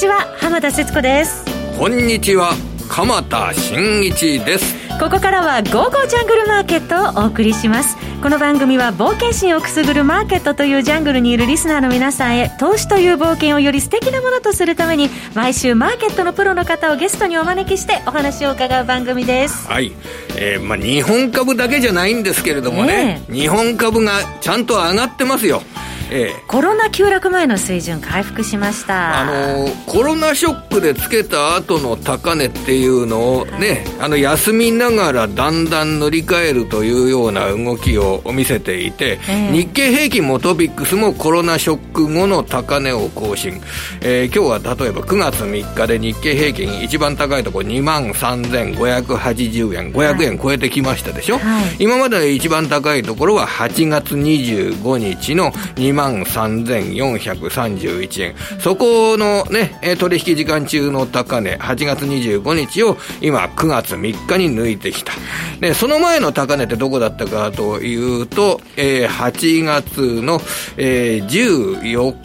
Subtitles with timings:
[0.00, 1.44] ちは浜田節子です。
[1.78, 2.54] こんにちは
[2.88, 4.74] 鎌田新一です。
[4.98, 7.98] ここからは「ゴーゴージャングルマーケット」をお送りします。
[8.22, 19.68] この番組は冒険心をくすぐるマーケットというジャングルにいるリスナーの皆さんへ投資という冒険をより素敵なものとするために毎週マーケットのプロの方をゲストにお招きしてお話を伺う番組です。
[19.68, 19.92] はい、
[20.36, 23.32] えーまあ、日本株だけじゃないんですけれどもね、え。
[23.32, 25.62] ー、日本株がちゃんと上がってますよ
[26.10, 29.20] ええ、コロナ急落前の水準回復しました。
[29.20, 43.60] あのコロナショックでつけた後の高値っていうのをね、はい、あの休みながらだんだん乗り換えるというような動きを見せていて、え日経平均もトピックスもコロナショック後の高値を更新、
[44.00, 49.92] えー、今日は例えば9月3日で日経平均一番高いところ2万3580円。
[49.92, 58.34] 500円超えてきましたでしょ、はい、今まで一番高いところは8月25日の2万万3431円。
[58.58, 65.12] そこのね、取引時間中の高値、8月25日を今9月3日に抜いてきた。
[65.60, 70.40] で、その前の高値ってどこだったかというと、え、8月の、
[70.78, 72.20] えー、14日、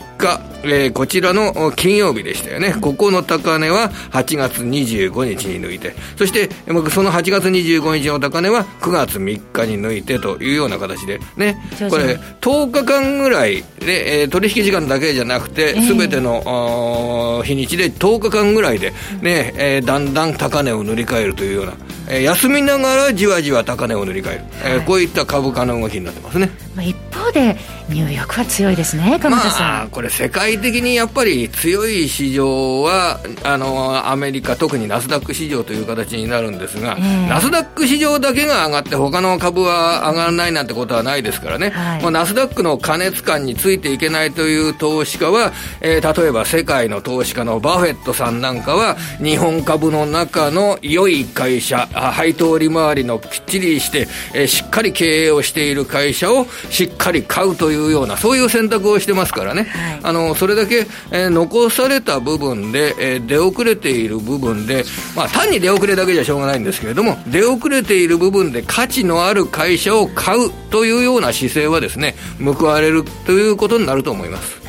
[0.64, 2.74] えー、こちらの金曜日でしたよね。
[2.82, 6.50] ここの高値は8月25日に抜いて、そして
[6.90, 11.58] その8月25日の高値は9月3日に抜いてというような形でね、
[11.90, 21.74] これ10日間ぐらいで、えー、取引時間だけじゃなくて、すべての、日にちで10日間ぐらいでね、えー、だんだん高値を塗り替えるというような、
[22.10, 26.50] えー、休みながらじわじわ高値を塗り替える、えー、こういった株価の動きになってますね。
[26.76, 27.58] まあ、一方で
[27.90, 29.62] ニューヨークは強いですね、鎌田さん。
[29.62, 64.84] まあ、これ、世界的にやっぱり強い市場は、あのアメリカ、特にナスダック市場という形になるんですが、えー、ナスダック市場だけが上がって、他の株は上がらないなんてことはないですからね、はい、まあ、ナスダックの過熱感についていけないという投資家は、えー、例えば世界の投資家のバフェットさんなんかは、日本株の中の良い会社、配当利回りのきっちりして、えー、しっかり経営をしている会社をしっかり買うといういうような、そういう選択をしてますからね、はい、あのそれだけ、えー、残された部分で、えー、出遅れている部分で、
[65.16, 74.65] まあ、単に出遅れだけじゃしょうがないんですけれども、出遅れている部分で価値のある会社を買うというような姿勢はですね、報われるということになると思います。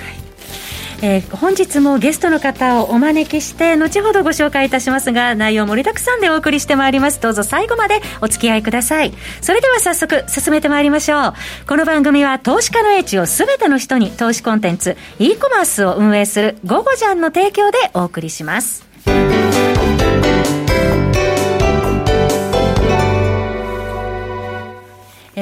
[1.07, 7.21] えー、本日もゲストの方をお招きして後ほどご紹介いたしますが内容盛りだくさんでお送りしてまいります。
[7.21, 9.13] どうぞ最後までお付き合いください。
[9.41, 11.35] それでは早速進めてまいりましょう。
[11.69, 18.85] この番組は投資家の英知を全ての人に投資コンテンツ e コマースを運営する「ゴゴジャン」の提供でお送りします。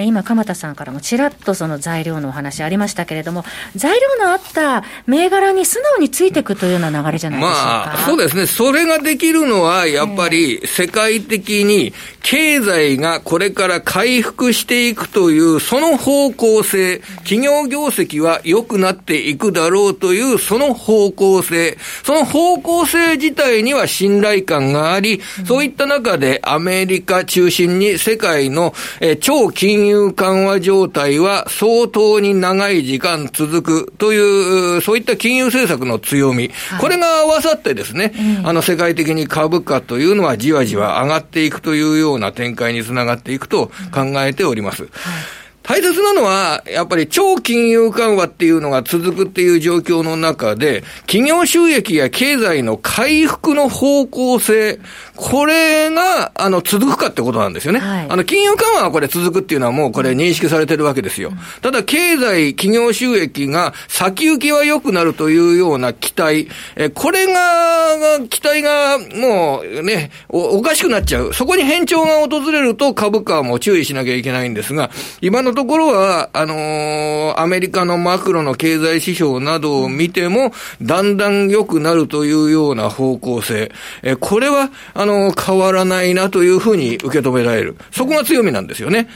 [0.04, 3.44] え今、鎌田さんからもちらっとその材料のお話ありましたけれども、
[3.74, 7.60] 材料のあった銘柄に素直についていくというような流れじゃないでしょうか。
[7.60, 8.46] まあ、そうですね。
[8.46, 44.82] それができるのは、やっぱり世界的に経済がこれから回復していくという、その方向性、企業業績は良くなっていくだろうという、その方向性、その方向性自体には信頼感があり、そういった中でアメリカ中心に世界の、え超金金融緩和状態は相当に長い時間続くという、そういった金融政策の強み、はい、これが合わさってですね、うん、あの世界的に株価というのはじわじわ上がっていくというような展開につながっていくと考えております。
[44.82, 54.78] はい大切なのは、やっぱり超金融緩和っていうのが続くっていう状況の中で、企業収益や経済の回復の方向性、
[55.16, 57.80] これが、あの、続くかってことなんですよね。
[57.80, 61.32] はい、あの、金融緩和はこれ続くっていうのはもうこれ認識されてるわけですよ。
[61.62, 71.32] ただ、経済、企業収益が先行きは良くなるというような期待、え、これが、期待がもうねお、おかしくなっちゃう。
[71.32, 74.90] そこに変調が訪れると株価も注意しなきゃいけないんですが、
[75.22, 80.52] 今のところは、あのー、アメリカのマクロの経済指標などを見ても、
[80.82, 83.72] だんだん良くなるというような方向性。
[84.02, 87.76] え、これは、あの、変わらないなというふうに受け止められる。
[87.90, 89.08] そこが強みなんですよね。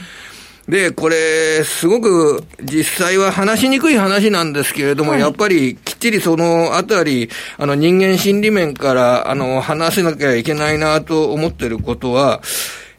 [0.69, 12.41] で、これ、すごく実際は話しにくい話なんですけれども、はい、やっぱりきっちりそのあたり、あの人間心理面から、あの、話せなきゃいけないなと思ってることは、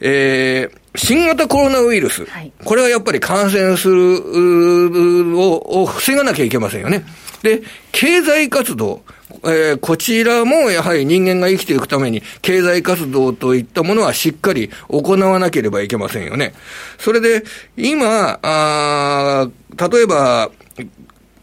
[0.01, 7.05] えー、新型コロナウイルス、はい、これはやっぱり感染するをを防がなきゃいけませんよね。
[7.43, 9.03] で、経済活動、
[9.45, 16.55] えー、こちらもやはり人間が生きていくために、経済活動といったものはしっかり行わなければいけませんよね。
[16.99, 17.45] それで、
[17.77, 19.49] 今、あ
[19.91, 20.51] 例えば、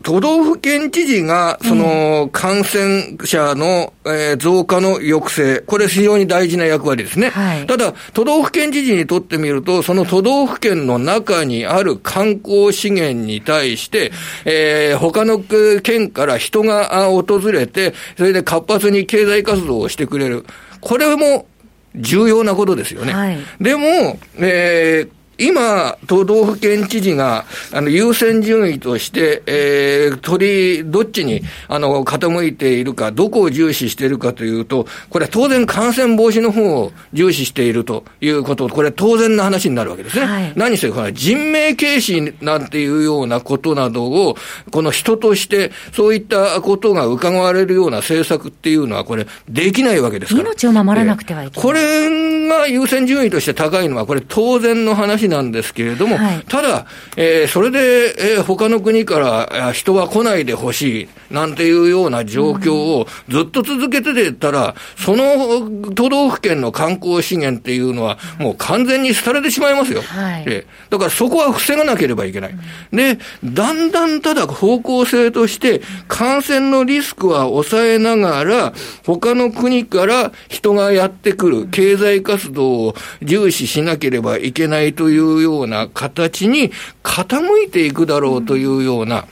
[0.04, 7.30] 都道府県知事が、その、感染者の、えー、増加の抑制、これ非常に大事な役割ですね。
[7.30, 14.12] はい、ただ、都道府県知事にとってみると、その都道府県の中にある観光資源に対して、
[14.46, 20.46] えー、他の県から人が訪れて、それで活発に経済活動をしてくれる。
[20.80, 21.48] これも
[21.96, 23.14] 重要なことですよね。
[23.14, 40.26] はい、でも、えー、今、都道府県知事が、あの、優先順位として、えー、取り、どっちに、あの、傾いているか、どこを重視しているかというと、これは当然感染防止の方を重視しているということ、これは当然な話になるわけですね。
[40.26, 44.36] はい、何せ、これ人命軽視なんていうようなことなどを、
[44.72, 50.50] この人として、そういったことが伺われるような政策っていうのは、これ、できないわけですから。
[50.50, 51.64] 命を守らなくてはいけない。
[51.64, 56.86] これが優先順位として高いのは、これ当然の話なんですけれども、はい、ただ、
[57.16, 70.02] えー、それで、えー、他の国から人は来ないでほしい、なんていうような状況をずっと続けてたら、その都道府県の観光資源っていうのは、もう完全に廃れてしまいますよ。
[70.02, 72.56] はい、えー、だからそこは防がなければいけない。
[72.92, 78.74] で、だんだんただ方向性として、感染のリスクは抑えながら、
[79.06, 86.72] 他の国から人がやってくる経済活動を重視しなければいけないといういうような形に
[87.04, 89.26] 傾いていくだろうというような、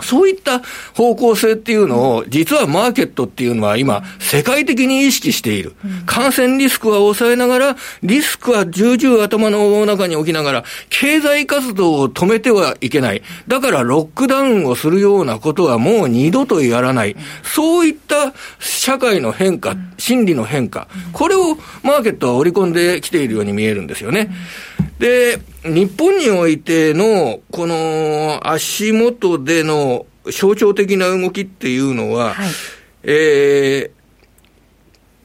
[0.00, 0.62] そういった
[0.94, 5.74] 方向性っていうのを、実はマーケットっていうのは今、世界的に意識している。
[6.06, 13.22] 感染リスクは抑えながら、リスクは重々頭の中に置きながら、経済活動を止めてはいけない。
[13.48, 17.16] だからロックダウンをするようなことはもう二度とやらない。
[17.42, 24.30] そういった社会の変化、心理の変化、これをマーケットは織り込んできているように見えるんですよね。
[25.02, 32.50] で、日本においての、この足元での象徴的な動きっていうのは、はい、
[33.02, 33.90] えー、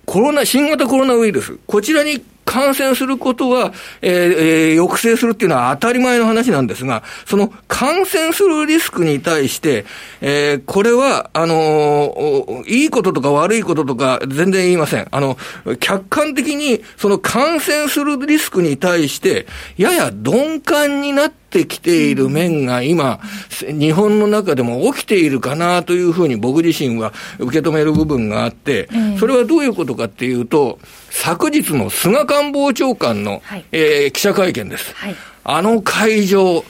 [0.08, 2.26] コロナ、新型コロナウイルス、こちらに
[2.58, 3.72] 感染することは、
[4.02, 9.86] えーえー、抑制するっていうのは当たり前の話なんですが、その感染するリスクに対して、
[10.22, 15.08] えー、これは、あのー、いいこととか悪いこととか全然言いません。
[15.12, 15.38] あの、
[15.80, 19.46] 客観的にその感染するリスクに対して、
[19.78, 23.22] やや鈍感になってってきている面が今、
[23.62, 30.78] 日本の中でも起きているかなというふうに僕自身は受け止める部分があって、それはどういうことかっていうと、
[31.10, 34.94] 昨日の菅官房長官の、はい、えー、記者会見です。
[34.96, 35.16] はい、
[35.46, 36.66] あの会場、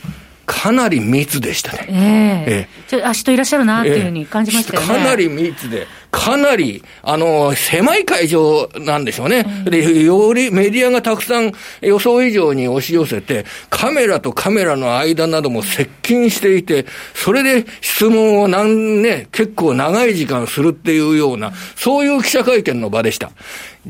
[0.46, 1.86] かなり密でしたね。
[1.90, 4.88] えー、えー、ちょ人いらっしゃるなっていうふうに感じましたよね。
[4.88, 9.46] かなり密で、かなり、あの、狭い会場なんでしょうね。
[9.66, 11.52] で、よりメディアがたくさん
[11.82, 23.32] 予想以上に押し寄せて、カメラとカメラの間なども接近していて、それで質問を何ね、結構長い時間するっていうような、そういう記者会見の場でした。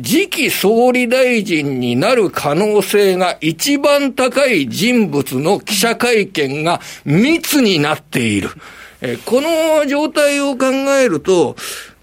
[0.02, 8.50] 次期総理大臣になる可能性が一番高い人物の記者会見が密になっている。
[9.02, 11.56] えこの状態を考えると、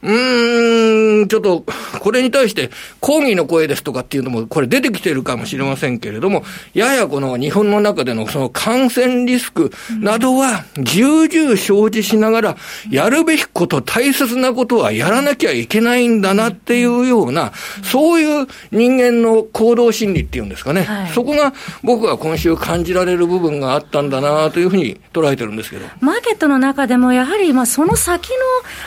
[0.05, 1.65] うーん、ちょっと、
[1.99, 2.71] これに対して
[3.01, 6.44] 抗議の声ですとかっていうのも、これ出てきてるかもしれませんけれども、
[6.75, 12.56] ややこの日本の中でのその感染リスクなどは、重々承知しながら、
[12.91, 20.82] やるべきこと、大切なことはやらなきゃいけないんだなっていうような、そういう人間の行動心理っていうんですかね。
[20.82, 25.87] はい、そこが僕は今週感じられる部分があったんだなというふうに捉えてるんですけど。
[26.01, 28.34] マーケットの中でも、やはり、まあ、その先の、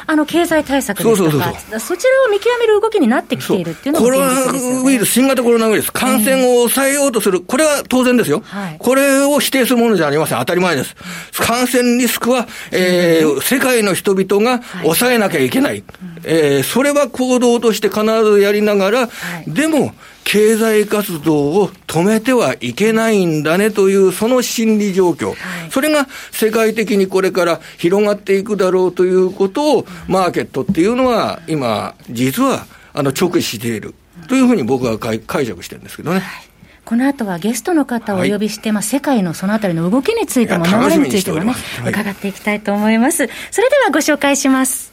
[0.06, 1.80] あの、経済対策そうそうそうそう。
[1.80, 10.96] そちらを見極める動きになってきているっていうのが、ね、コロナウイルス、新型コロナウイルス、感染を抑えようとする、これは当然ですよ、はい、これを否定するものじゃありません、当たり前です。
[11.34, 15.84] 感染リスクは、えー、世界の人々が抑えなきゃいけない、はい、
[16.24, 19.10] えー、それは行動として必ずやりながら、は
[19.46, 19.94] い、でも、
[20.28, 25.36] 経済活動を止めてはいけないんだねという、その心理状況、はい、
[25.72, 33.96] それが世界的にこれから広がっていくだろうということを、マーケットっていうのは、今、実はあの直視している
[34.28, 36.20] というふうに僕は解釈してるんですけどね。
[36.20, 36.50] はい。
[36.84, 43.30] この後はゲストの方をお呼びして、はい、まあ、世界のそのあたりの動きについても、流れについてもね、はい、伺っていきたいと思います。
[43.52, 44.92] それではご紹介します。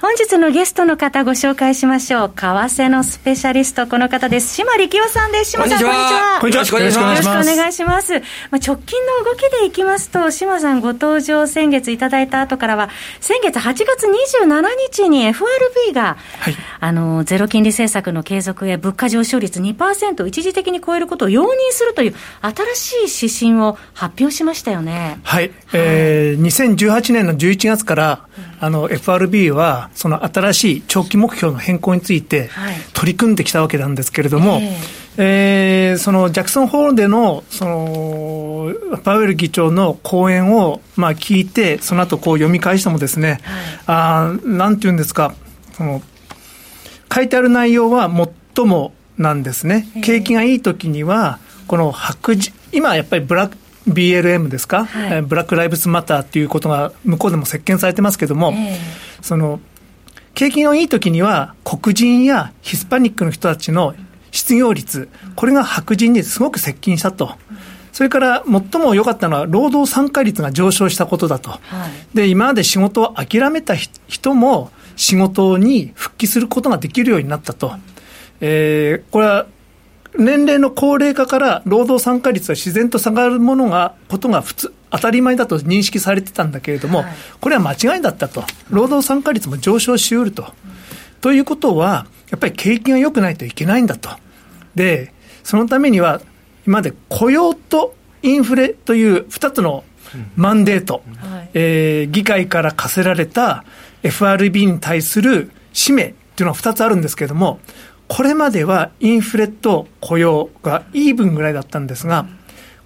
[0.00, 2.28] 本日日のゲストの方ご紹介しましょう。
[2.28, 4.54] 為替のスペシャリスト、この方です。
[4.54, 5.50] 島力夫さんです。
[5.50, 6.38] 島さん、こんにちは。
[6.40, 6.60] こんにちは。
[6.60, 7.26] よろしくお願いします。
[7.26, 8.12] よろしくお願いします。
[8.14, 8.20] まあ、
[8.56, 12.90] 直近の動きでいきますと、島さんご登場先月いただいた後からは、
[13.20, 22.14] 先月8月27日に FRB が、はい、あの、ゼロ金利政策の継続へ物価上昇率2%を一時的に超えることを容認するという
[22.74, 25.18] 新しい指針を発表しましたよね。
[25.24, 25.48] はい。
[25.48, 28.28] はい、えー、2018年の11月から、
[28.62, 32.50] あの FRB はその新しい長期目標の変更について
[32.94, 34.68] 取り組んできたわけなんですけれども、はい、
[35.18, 43.40] えー、そのジャクソンホールでのそのパウエル議長の講演をまあ聞いて、その後こう読み返してもですね、
[43.86, 45.34] はい、あなんていうんですか、
[45.72, 46.02] その
[47.12, 48.10] 書いてある内容は
[48.54, 49.88] 最もなんですね。
[50.02, 58.78] 景気がいい時には、この白人、今やっぱりブラック、BLM ですか、はい、ブラック・ライブズ・マターっていうことが向こうでも席巻されてますけども、えー、
[59.22, 59.60] その
[60.34, 63.94] 景気のいい時には黒人やヒスパニックの人たちの
[64.30, 67.34] 失業率、これが白人にすごく接近したと。
[67.92, 71.58] それから最も良かったのは、労働参加率が上昇したことだと、は
[72.12, 77.72] い、で今まで仕事を諦めた人も仕事に復帰することができるようになったと、
[78.40, 79.46] えー、これは
[80.18, 88.44] 年齢の高齢化から労働参加率は自然と下がるものが、ことが普通、当たり前だと認識されてたんだけれども、はい、これは間違いだったと。
[88.68, 90.42] 労働参加率も上昇しうると。
[90.42, 90.50] うん、
[91.20, 94.10] ということは、やっぱり景気が良くないといけないんだと。
[94.74, 96.20] で、そのためには、
[96.66, 99.84] 今まで雇用とインフレという2つの
[100.36, 103.64] マンデート、うんはい、えー、議会から課せられた
[104.02, 107.60] FRB に対する使命っていうのは2つあるんですけれども、
[108.08, 112.26] これまではインフレと雇用がイーブンぐらいだったんですが、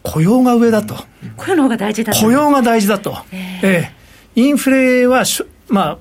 [0.04, 0.94] 雇用が上だと。
[1.36, 2.20] 雇用の方が大事だと。
[2.20, 3.16] 雇用が大事だと。
[3.32, 5.24] えー、えー、インフレは
[5.68, 5.98] まあ、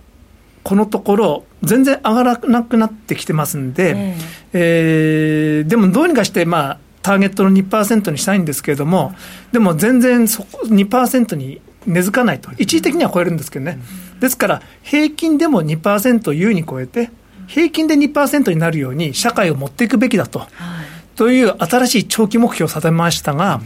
[0.62, 4.16] このところ、全然上がらなくなってきてますんで、えー、
[4.54, 9.16] えー、でもどうにかして、まあ、ターゲットの2%にしたいんですけれども、
[9.54, 13.80] でも全然そこ2%に根付かないと、一時的には超えるんですけどね、
[14.20, 17.10] ですから、平均でも2%優に超えて、
[17.48, 20.40] 平均で2%になるように社会を持っていくべきだと。
[20.40, 20.83] はい
[21.16, 23.62] という新しい長期目標を定めましたが、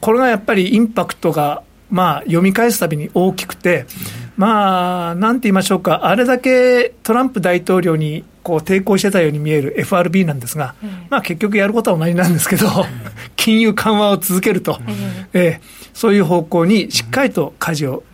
[0.00, 3.86] これがやっぱりインパクトが、まあ、読み返すたびに大きくて、
[4.36, 10.74] まあ、なんて言いましょうか、あれだけトランプ大統領にこう抵抗してたように見える FRB なんですが、
[11.10, 12.66] まあ、結局やることは同じなんですけど、
[13.36, 14.80] 金融緩和を続けると、
[15.32, 18.04] えー、そういう方向にしっかりと舵を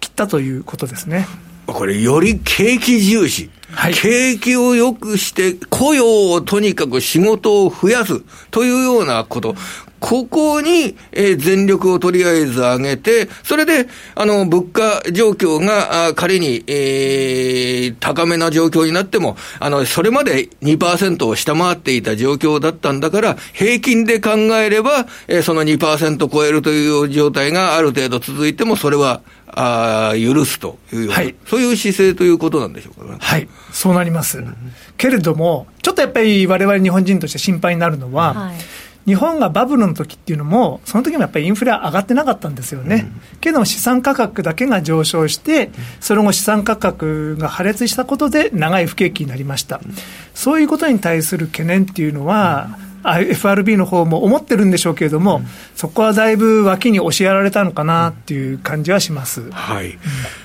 [0.00, 1.26] 切ったということですね。
[1.66, 3.50] これ、より景気重視。
[3.72, 9.54] はい、景気を良くして、雇用をとにかく仕事を増やすというようなこと。
[10.02, 29.22] ここに、えー、全力をとりあえず上げて、それで、あの、物価状況が、あ仮に、えー、高めな状況になっても、あの、それまで2%を下回っていた状況だったんだから、平均で考えれば、えー、その2%超えるという状態がある程度続いても、それは、
[29.54, 33.18] あ許すというような、はい、そういう姿勢ということなんでしょうかね。
[33.20, 34.38] はい、そうなります。
[34.38, 34.56] うん、
[34.96, 38.54] けれども、ちょっとやっぱりわれわれ日本人として心配になるのは、はい
[39.06, 43.10] 日本がバブルの時っていうのも、その時もやっぱりインフレは上がってなかったんですよね。
[43.34, 49.80] うん、けど資産価格だけが上昇して、その後資産価格が破裂したことで長い不景気になりました。
[50.34, 59.98] そういうことに対する懸念っていうのは、うん FRB の方も思ってるんでしょうけれども、うん、そこはだいぶ脇に押しやられたのかなっていう感じはします、はい、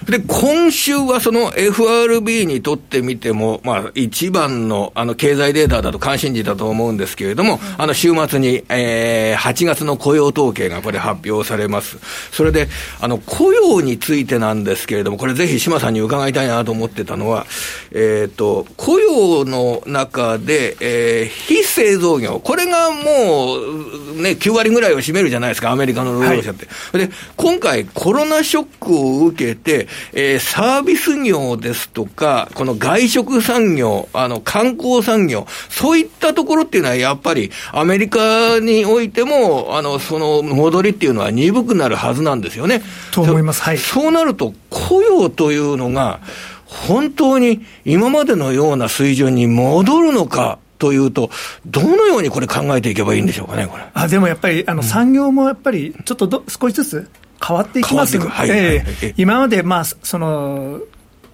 [0.10, 11.98] で今週はその FRB にとってみても、まあ、一番のあの経済データだと関心事だと思うんですけれども、あの週末に、えー、8月の雇用統計がこれ発表されます。
[12.32, 12.68] それで
[13.02, 17.46] あの雇用についてなんですけれども、これぜひ島さんに伺いたいなと思ってたのは、
[17.92, 26.66] えっ、ー、と雇用の中で、えー、非製造業これがもう、ね、9割ぐらいを占めるじゃないですか、アメリカの労働者って。
[26.66, 42.82] はい、で、今回、コロナショックを受けて、えー、サービス業ですとか、この外食産業、あの、観光産業、そういったところっていうのは、やっぱり、アメリカにおいても、あの、その戻りっていうのは鈍くなるはずなんですよね。
[43.12, 43.62] と思います。
[43.62, 43.78] はい。
[43.78, 46.22] そうなると、雇用というのが、
[46.66, 51.30] 本当に今までのような水準に戻るのか、というと、
[51.66, 53.84] どのようにこれ考えていけばいいんでしょうかね、これ。
[53.94, 57.10] あでもやっぱり、あの、産業もやっぱり、ちょっとど少しずつ
[57.46, 58.20] 変わっていきます。
[58.20, 60.80] はい、えー、今まで、まあ、その、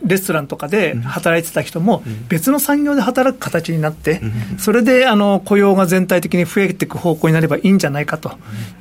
[0.06, 4.22] レストランとかで働いてた人も、別の産業で働く形になって、
[4.58, 8.32] それであの雇用が全体的に増えていく方向になればいいんじゃないかと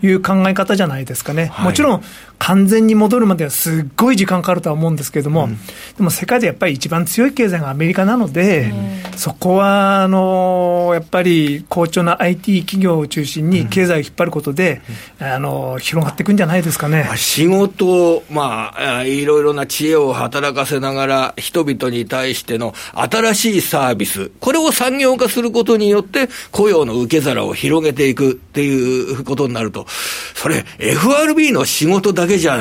[0.03, 1.53] いう考え方じゃないですかね。
[1.61, 2.03] もちろん、
[2.39, 5.49] 完全に戻るまではすっごい時間かかるとは思うんですけれども、
[5.97, 8.73] でも世界でやっぱり一番強い経済がアメリカなので、
[9.17, 14.83] そこはあのやっぱり好調な IT 企業を中心に経済を引っ張ることで、
[15.21, 17.09] あの広がっていくんじゃないですかね。
[17.15, 29.87] 仕事、まあ、いろいろな知恵を働かせながら、人々に対しての新しいサービス、これを産業化することによって、雇用の受け皿を広げていくっていうことになると、
[30.35, 32.61] それ、FRB の仕事だけじゃ、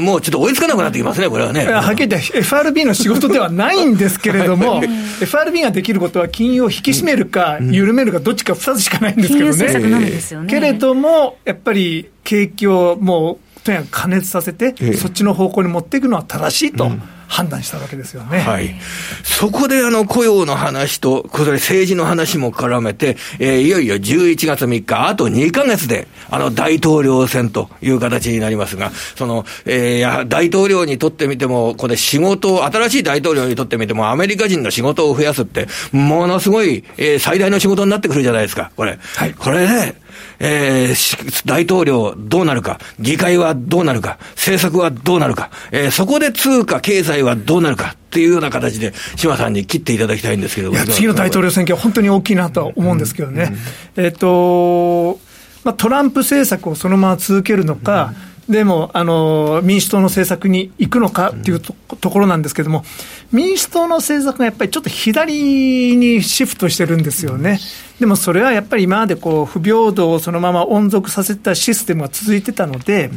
[0.00, 1.66] もうちょっと追いつかなくなってきますね、これはね。
[1.66, 4.82] はっきり言って、FRB の仕事ではないんですけれども、
[5.20, 10.46] FRB ができることは金融を引き締めるか、緩めるか、どっちか2つしかないんですけどね。
[10.48, 16.90] けれども、やっぱり景気をもう、とにかく加熱させて、そっちの方向に持っていくのは正しいと。
[17.34, 18.38] 判断したわけですよね。
[18.38, 18.76] はい。
[19.24, 38.96] そこであの雇用の話と、これ政治の話も絡めて、えー、いよいよ11月3日、あと2ヶ月で、あの大統領選という形になりますが、その、えー、大統領にとってみても、これ仕事を、新しい大統領にとってみても、アメリカ人の仕事を増やすって、ものすごい、えー、最大の仕事になってくるじゃないですか、これ。
[39.16, 39.34] はい。
[39.34, 39.96] これね、
[40.38, 53.52] えー、大統領どうなるか、議会はどうなるか、政策はどうなるか、えー、そこで通貨、経済はどうなるかっていうような形で、島さんに切っていただきたいんですけど次の大統領選挙は本当に大きいなとは思うんですけどね。
[53.96, 55.20] うん、えっ、ー、と、
[55.64, 61.74] まあ、トランプ政策をそのまま続けるのか、うんでもあの民主党の政策に行くのかっていうと,、
[62.10, 62.84] ころなんですけれども、
[63.32, 67.58] 民主党の政策がやっぱりちょっと左にシフトしてるんですよね。
[68.00, 73.10] でもそれはやっぱり今までこう不平等をそのまま温存させたシステムが続いてたので、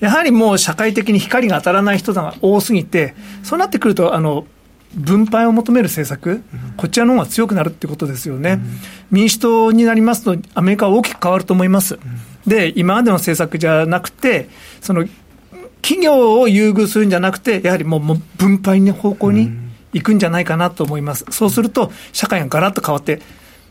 [0.00, 4.46] やはりもう社会的に光が当たらない人が多すぎて、そうなってくると、あの
[4.94, 6.42] 分配を求める政策、
[6.76, 8.60] こちらの方が強くなるってことですよね。
[9.10, 11.98] 民主党になりますと、アメリカは大きく変わると思います。
[12.46, 14.48] で、今までの政策じゃなくて、
[14.80, 15.06] その
[15.80, 19.50] 企業を優遇するんじゃなくて、やはりもう分配の方向に
[19.92, 21.24] 行くんじゃないかなと思います。
[21.30, 23.22] そうすると、社会がガラッと変わって、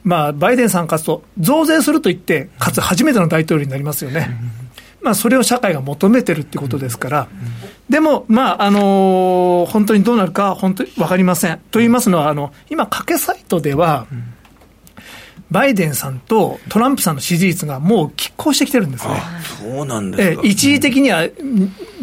[0.03, 4.29] まあ、バイデンさん勝つと、増税すると言って、かつ初めての大統領になりますよね。
[5.01, 7.27] まあ、それを社会が求めてるってことですから、
[7.89, 11.59] でも、まあ、あのー、本当にどうなるか、本当に分かりません。
[11.71, 14.07] と言いますのは、あの、今、賭けサイトでは、
[15.51, 19.15] バイデンさんとトランプさんの支持率がもう拮抗してきてるんですね。
[19.62, 20.41] そうなんですか。
[20.43, 21.23] 一時的には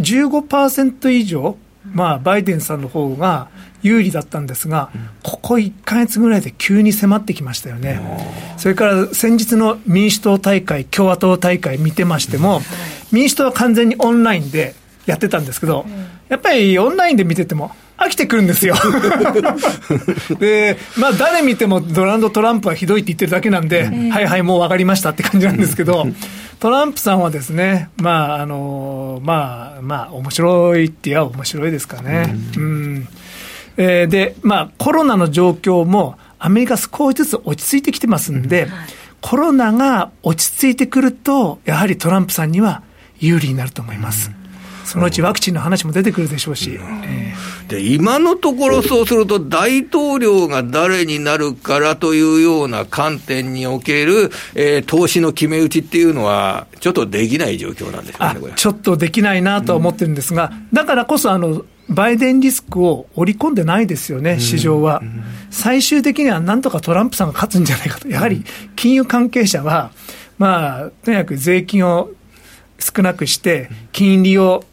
[0.00, 1.56] 15%以上、
[1.92, 3.48] まあ、バイデンさんの方が
[3.82, 4.90] 有利だったんですが、
[5.22, 8.00] ここ1か月ぐらいで急に迫ってきましたよね。
[8.56, 12.60] それから先日の民主党大会、共和党大会見てましても、
[13.12, 14.74] 民主党は完全にオンラインで
[15.06, 15.86] やってたんですけど、
[16.28, 18.74] やっぱりオンラインで見てても、飽きてくるんですよ。
[20.38, 26.06] で、まあ、誰見てもドナルド・トランプはひどいって言ってるだけなんで、えー、はいはい、もう分かりましたって感じなんですけど、
[26.58, 32.34] トランプさんはですね、まあ、あの、まあ、まあ、面白いって言えば面白いですかね。
[32.56, 33.08] うん、うん
[33.76, 38.88] えー、で、まあ、コロナの状況も、アメリカ少しずつ落ち着いてきてますんで、うんはい、
[39.20, 42.82] コロナが落ち着いてくると、やはりトランプさんには
[43.18, 44.30] 有利になると思います。
[44.86, 65.02] うんそのうちワクチンの話も出てくるでしょうし、えー、で今のところ、そうすると、大統領が誰になるからというような観点における、えー、投資の決め打ちっていうのは、ちょっとできない状況なんですかね、ちょっとできないなとは思ってるんですが、うん、だからこそあの、バイデンリスクを織り込んでないですよね、市場は。
[65.50, 68.44] 最終的にはなんとかトランプさんが勝つんじゃないかと、やはり
[68.76, 69.90] 金融関係者は、
[70.38, 72.10] まあ、とにかく税金を
[72.78, 74.64] 少なくして、金利を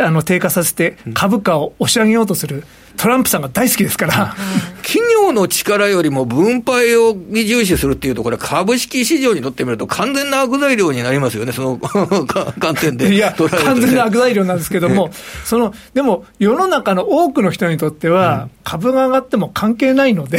[0.00, 2.64] あの低下させて、株価を押し上げようとする。
[3.00, 4.34] トランプさんが大好きですから、
[4.82, 11.78] 企業の力よりも分配を重視するっていうと、これ、株式市場にとってみると、完全な悪材料になりますよね、その
[12.60, 13.14] 観点で。
[13.14, 15.10] いや、完全な悪材料なんですけども、
[15.46, 20.38] そのでも、世の中の多くの人にとっては、株が上がっても関係ないので、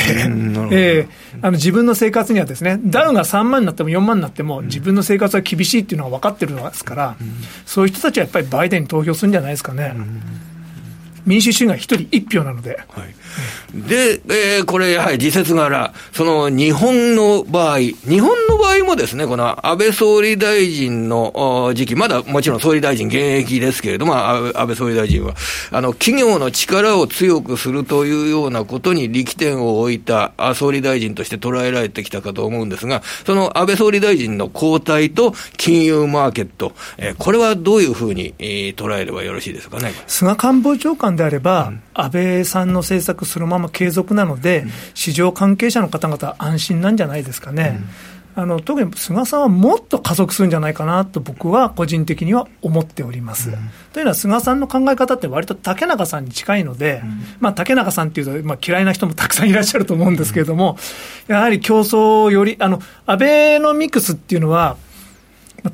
[0.69, 1.07] え
[1.41, 7.15] あの自分の生活にはですね、ダウが3万になっても4万になっても、自分の生活は厳しいっていうのは分かってるのですから、
[7.65, 9.95] そういう人たちはやっぱりバイデンに投票するんじゃないですかね。
[11.25, 12.79] 民主主義が一人一票なので。
[12.89, 13.15] はい
[13.73, 25.33] で、えー、これ、やはり時節柄、その日本の場合、日本の場合もですね、この安倍総理大臣の時期、まだもちろん総理大臣現役ですけれども、安倍総理大臣は、
[25.71, 39.93] あの、企業の力を強くするというようなことに力点を置いた総理大臣として捉えられてきたかと思うんですが、その安倍総理大臣の交代と金融マーケット、えー、これはどういうふうに、えー、捉えればよろしいですかね？
[40.07, 47.79] 菅官房長官であれば、うん、安倍さんの政策そのまま継続なので、うん、市場関係者の方々安心なんじゃないですかね。
[47.79, 53.49] うんあの特に菅さんはもっと加速するんじゃないかなと僕は個人的には思っております。
[53.49, 53.55] うん、
[53.91, 60.77] というのは菅さんの考え方って割と竹中さんに近いので、うん、まあ、竹中さんっていうと、まあ、嫌いな人もたくさんいらっしゃると思うんですけれども、
[61.27, 64.77] やはり競争より、あの、アベノミクスっていうのは、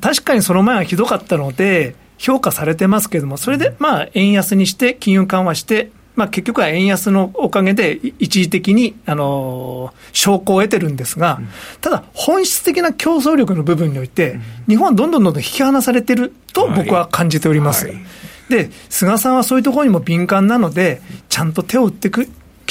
[0.00, 11.40] 確かにその前はひどかったので、評価されてますけれども、それでまあ円安にして、金融緩和して、まあ、結局は円安のおかげで一時的に、あの証拠を得てるんですが、
[11.80, 17.86] ただ、本質的な競争力の部分において、日本はどんどんどんどん引き離されてると僕は感じております。
[17.86, 17.94] はい。
[17.94, 18.04] はい、
[18.50, 22.28] で、菅さんはそういうところにも敏感なので、ちゃんと手を打ってく来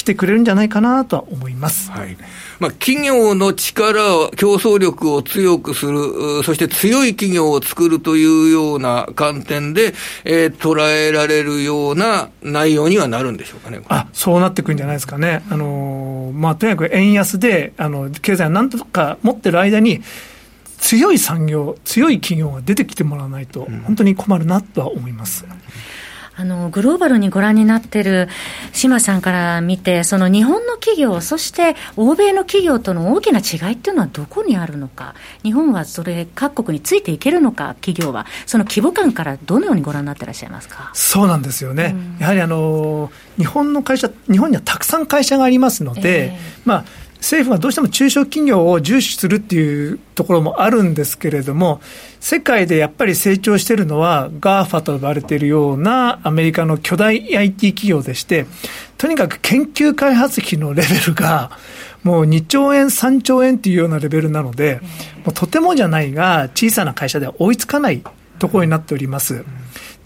[0.08, 1.92] てくれるんじゃないかなとは思います。
[1.92, 2.18] はい
[2.60, 9.94] まあ、企業の力を、競争力を強くする、そして強い企業を作るというような観点で、
[10.26, 13.82] えー、捉えられるような内容にはなるんでしょうかね。
[13.90, 15.44] あそうなってくるんじゃないですかね。
[15.52, 20.02] あのまあ、とにかく円安で、あの経済をなんとか持ってる間に、
[20.80, 25.46] 強い産業、強い企業が出てきてもらわないと、本当に困るなとは思います。
[25.46, 25.52] うん
[26.40, 28.30] あの、グローバルにご覧になってる
[28.72, 40.92] 島さんから見て、その日本の企業、そして欧米の企業との大きな違いっていうのはどこにあるのか、日本はそれ、各国についていけるのか、企業は、その規模感からどのようにご覧になってらっしゃいますか？
[40.94, 46.86] そうなんですよね、うん、やはりあの日本の会社、日本にはたくさん会社がありますので、えー、まあ、
[47.18, 51.82] 政府がどうしても中小企業を重視するっていうところもあるんですけれども、
[52.20, 58.46] 世界でやっぱり成長しているのは、GAFA と呼ばれているようなアメリカの巨大 IT 企業でして、
[58.98, 61.52] とにかく研究開発費のレベルが、
[62.04, 64.80] もう2兆円、3兆円っていうようなレベルなので、
[65.26, 68.02] もうとてもじゃないが、小さな会社では追いつかない
[68.40, 69.44] ところになっております。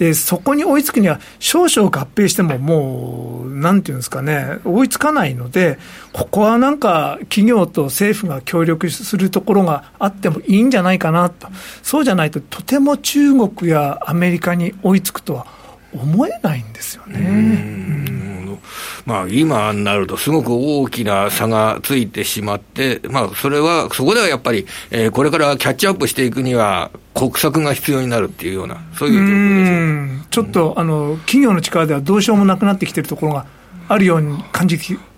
[0.02, 5.78] で、そこに追いつくには、少々合併してももう、なんていうんですかね、追いつかないので、
[6.12, 11.50] ここはなんか、企業と政府が協力するところがあってもいいんじゃないかなと。
[11.84, 15.46] そうじゃないと、とても中国やアメリカに追いつくとは
[15.94, 18.58] 思えないんですよね。
[19.06, 33.46] まあ、今になると、すごく大きな差がついてしまって、まあ、それは、そこではやっぱり、えー、これからキャッチアップしていくには、国策が必要になるっていうような、そういう状況でしょうちょっと、あの企業の力ではどうしようもなくなってきてるところが
[33.88, 34.78] あるように感じ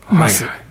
[0.09, 0.45] ます。
[0.45, 0.62] はいはい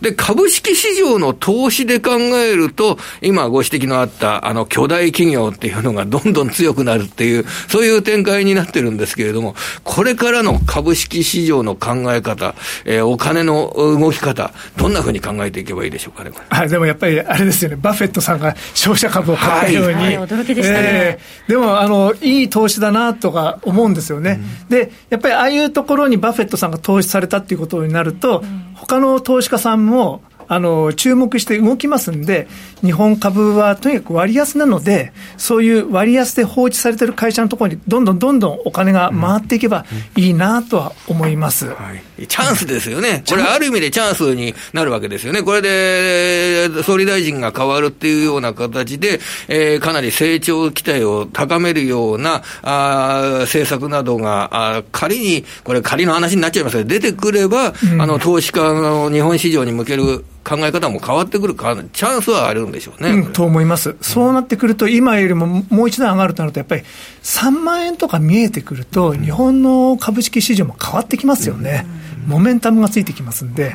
[0.00, 20.16] で、株式市場の投資で考えると、今ご指摘のあった、あの、巨大企業っていうのがどんどん強くなるっていう、そういう展開になってるんですけれども、これからの株式市場の考え方、えー、お金の動き方、どんなふうに考えていけばいいでしょうかね、はい、でもやっぱりあれですよね、バフェットさんが商社株を買ったように、はい。
[20.18, 32.48] はい、驚きでしたね、えー、でもあの、いい投資だなとか思うんですよね、うん、で、やっぱりああいうところにバフェットさんが投資されたっていうことになると、うん、他の投資家さんもあの、注目して動きますんで、
[32.82, 41.74] 日本株はとにかく割安なので、そういう割安で放置されてる会社のところに、どんどんどんどんお金が回っていけばいいなとは思います、は
[42.18, 43.24] い、チャンスですよね。
[43.28, 45.42] これ、ある意味でチャンスになるわけですよね。
[45.42, 63.10] これで、総理大臣が変わるっていうような形で、えー、かなり成長期待を高めるような、あ政策などが、あ仮に、これ仮の話になっちゃいますけど、出てくれば、うん、あの、投資家の日本市場に向ける考え方も変わってくるか、チャンスはあるんでしょうね。
[63.10, 63.96] うん、と思います。
[64.02, 66.82] そうなってくると、今よりももう一段上がるとなると、やっぱり
[67.22, 71.86] 3万円とか見えてくると、日本の株式市場も変わってきますよね。
[72.26, 73.74] モメンタムがついてきますんで。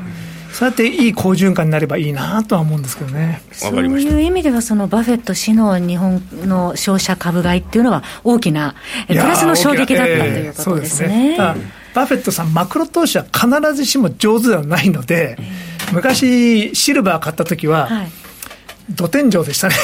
[0.51, 3.41] そうやっていい好循環になればいいなとは思うんですけどね。
[3.51, 8.75] そういう意味では、そのバフェット氏の日本の商社株買いっていうのは、大きな
[9.07, 11.35] プラスの衝撃だったということですね。
[11.37, 18.11] えー、すねバフェットさん、マクロ投資は必ずしも上手ではないので、えー昔、シルバー買った時は、はい。
[18.95, 19.75] 土天井でしたね。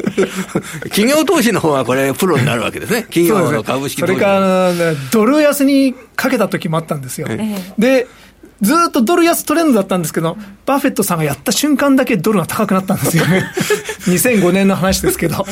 [0.88, 4.12] 企業投資の方はこれ、プロになるわけですね、 企業の株式投資。
[4.14, 4.72] それから、
[5.10, 7.28] ドル安にかけた時もあったんですよ。
[7.78, 8.06] で
[8.62, 13.50] ずっとドル安トレンドだったんですけど、バフェットさんがやった瞬間だけドルが高くなったんですよね。
[14.04, 15.46] 2005年の話ですけど。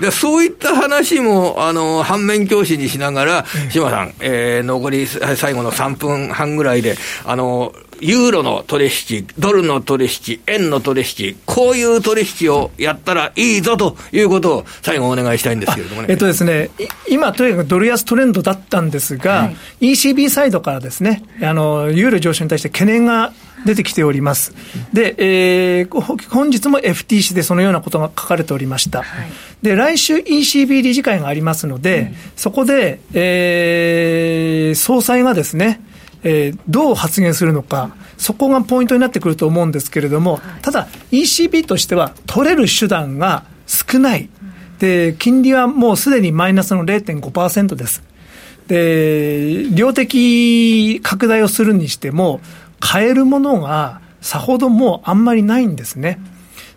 [0.00, 16.08] でそういった話も、あの、反面教師にしながら、島さん、えー、残り最後の3分半ぐらいで、あの、ユーロの取引、ドルの取引、円の取引、こういう取引をやったらいいぞということを最後お願いしたいんですけれどもね。
[16.10, 16.70] えっとですね、
[17.08, 23.32] 今とにかくドル安トレンドだったんですが、はい、ECB サイドからですね、あの、ユーロ上昇に対して懸念が
[23.64, 24.54] 出てきております。
[24.92, 29.02] で、えー、本日も FTC でそのようなことが書かれておりました。
[29.02, 29.28] はい、
[29.62, 35.80] で、来週 ECB 理事会がありますので、うん、そこで、えー、総裁がですね、
[36.22, 44.28] えー、どう発言するのか、そこがポイントになってくると思うんですけれども、ただ、ECB としては取れる手段が少ない。
[44.78, 48.02] で、金利はもうすでにマイナスの0.5%です。
[48.66, 52.40] で、量的拡大をするにしても、
[52.80, 56.18] 買えるものがさほどもうあんまりないんですね。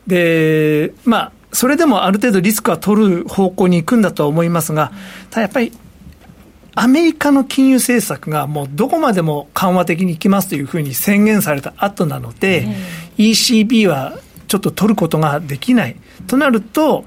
[0.07, 4.91] で、まあ、それでもある程度リスクは取る方向に行くんだとは思いますが、
[5.29, 5.71] ただやっぱり
[6.75, 12.67] アメリカの金融政策がもうどこまでも緩和的にいきますというふうに宣言された後なので、
[13.17, 15.95] ECB はちょっと取ることができない。
[16.27, 17.05] となると、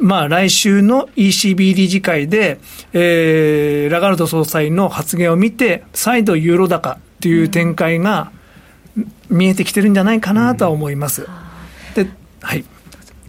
[0.00, 2.58] まあ、来週の ECB 理事会で、
[2.92, 8.32] えー、ラガルド総裁の発言を見て、再度ユーロ高という展開が
[9.28, 11.26] 見えてきてるんじゃないかなとは思います。
[11.94, 12.08] で、
[12.40, 12.64] はい。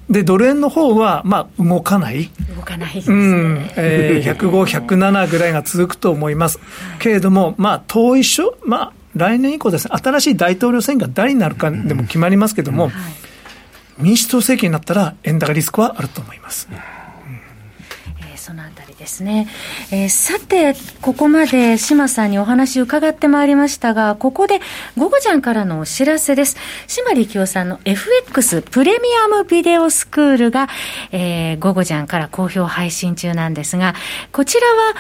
[0.10, 2.30] で、ドル円の方は、まあ、動かない。
[2.56, 3.15] 動かないですね。
[3.15, 3.70] うん。
[3.76, 6.60] えー、105、107ぐらいが続くと思います。
[7.00, 12.91] けれども、まあ、統一書、まあ、来年以降ですね、新しい大統領選が誰になるかでも決まりますけれども、
[13.98, 16.68] 民主党政権になったら、円高リスクはあると思います。
[18.45, 19.47] そのあたりですね。
[19.91, 24.60] えー、さて、ここまで島さんにお話伺ってまいりましたが、ここで、
[24.95, 26.55] 午後ちゃんからのお知らせです。
[26.86, 30.69] 島力夫さんの FX プレミアムビデオスクールが、
[31.12, 33.95] えー、午後ちゃんから好評配信中なんですが、
[34.31, 34.93] こちらは、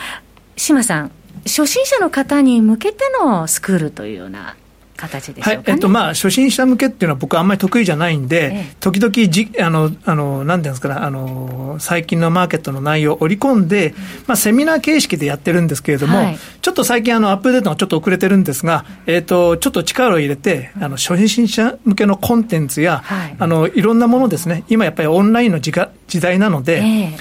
[0.57, 1.11] 島さん、
[1.43, 4.55] 初心者の方に向けてのスクールというような
[4.95, 13.93] 形でしょうか、ね、はい、えっと、まあ、初心者向けっていうのは僕あんまり得意じゃないんで、ええ、時々じ、あの、あの、なんていうんですかね、あの、最近のマーケットの内容を織り込んで、
[14.27, 25.71] まあ、セミナー形式でやってるんですけれども、はい、ちょっと最近あの、アップデートがちょっと遅れてるんですが、えっと、ちょっと力を入れて、あの、初心者向けのコンテンツや、はい、あの、いろんなものですね、今やっぱりオンラインの時
[26.07, 27.17] 時代なので、ええ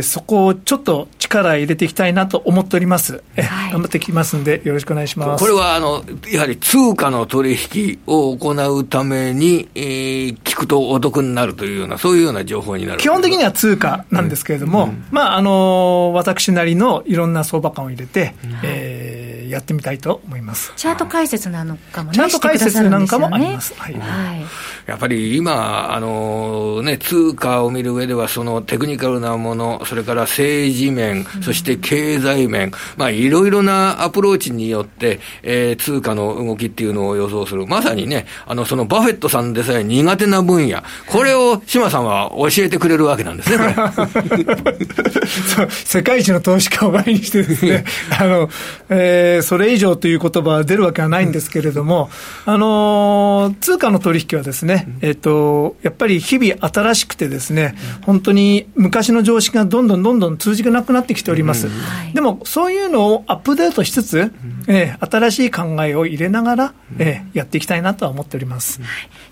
[0.00, 3.22] ー、そこをちょっと力入れていきたいなと思っております。
[3.36, 5.42] はい、頑張ってきますんで、よろしくお願いします。
[5.42, 14.90] これは、あの、やはり通貨の取引を行うために、えー、聞くとお得になるというような、そういうような情報になる基本的には通貨なんですけれども、うん。
[14.90, 19.17] うん、まあ、あの、私なりのいろんな相場感を入れて、うん、えー
[19.48, 20.72] やってみたいと思います。
[20.76, 23.74] チャート解説なのかもね、チャート解説なんかもあります。
[23.74, 24.44] はい、はい、
[24.86, 37.66] やっぱり今、あのね、通貨を見る上では、そのテクニカルなもの、それから政治面、そして経済面、まあ、いろいろなアプローチによって、えー、通貨の動きっていうのを予想する。
[37.66, 43.76] まさにね、あの、そのバフェットさんでさえ苦手な分野、これを島さんは教えてくれるわけなんですね、
[45.84, 47.84] 世界一の投資家を前にしてですね、
[48.18, 48.50] あの、
[48.88, 52.10] えーそれ以上という言葉は出るわけはないんですけれども、
[52.46, 57.74] あの通貨の取引はですね、えっと、やっぱり日々新しくてですね、
[58.06, 61.68] 本当に昔の常識がどんどんどんどん通じなくなってきております。
[62.14, 64.32] でも、そういうのをアップデートしつつ、
[64.66, 68.80] えー、新しい考えを入れながら、えー、やっていきたいなとは思っております。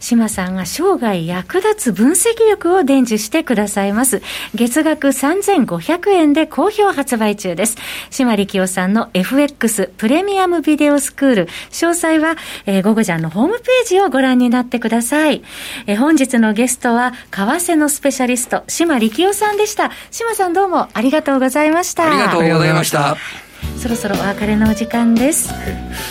[0.00, 4.22] 島さんが生涯役立つ分析力を伝授してくださいます。
[4.54, 7.76] 月額3500円で好評発売中です。
[8.10, 11.46] 島力夫さんの FX プレミアムビデオスクール。
[11.70, 15.42] 詳細は、えー、ゴゴジャンのホームページをご覧になってください。
[15.86, 19.90] えー、本日のゲストは、為替のスペシャリスト、島力夫さんでした。
[20.10, 22.08] 島さんどうもありがとうございました。
[22.08, 23.16] ありがとうございました。
[23.78, 25.52] そろそろお別れのお時間です。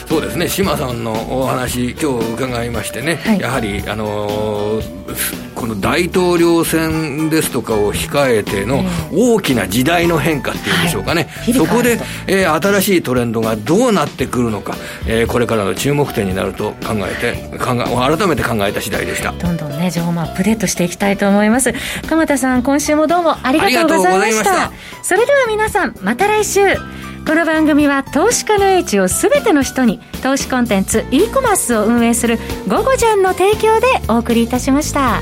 [0.08, 14.76] そうですね、島さんのお話、今日伺いましてね、はい、やはり、あのー、この大統領選ですとかを控えての大きな時代の変化っていうんでしょうかね、はい、そこで、えー、新しいトレンドがどうなってくるのか、
[15.08, 19.32] えー、これからの注目点になると考えて考え改めて考えた次第でした。
[19.32, 21.74] どんどんね情報もアップデートしていきたいと思います。
[22.08, 24.72] 鎌田さん今週もどうもありがとうございました。
[25.04, 26.62] それでは皆さんまた来週
[27.26, 32.38] この番組は投資家の英知をすべての人に投資コンテンツ e コマースを運営する
[32.70, 35.22] 「ゴゴジャン」の提供でお送りいたしました。